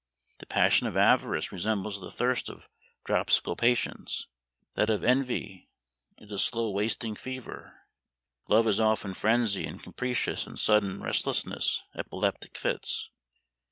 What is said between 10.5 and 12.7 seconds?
sudden restlessness, epileptic